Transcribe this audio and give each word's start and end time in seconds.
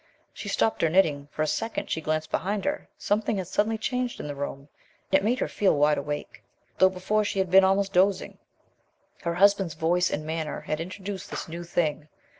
She 0.33 0.49
stopped 0.49 0.81
her 0.81 0.89
knitting. 0.89 1.27
For 1.29 1.43
a 1.43 1.47
second 1.47 1.91
she 1.91 2.01
glanced 2.01 2.31
behind 2.31 2.65
her. 2.65 2.89
Something 2.97 3.37
had 3.37 3.47
suddenly 3.47 3.77
changed 3.77 4.19
in 4.19 4.25
the 4.25 4.33
room, 4.33 4.67
and 5.11 5.19
it 5.19 5.23
made 5.23 5.37
her 5.37 5.47
feel 5.47 5.77
wide 5.77 5.99
awake, 5.99 6.41
though 6.79 6.89
before 6.89 7.23
she 7.23 7.37
had 7.37 7.51
been 7.51 7.63
almost 7.63 7.93
dozing. 7.93 8.39
Her 9.21 9.35
husband's 9.35 9.75
voice 9.75 10.09
and 10.09 10.25
manner 10.25 10.61
had 10.61 10.79
introduced 10.81 11.29
this 11.29 11.47
new 11.47 11.63
thing. 11.63 12.07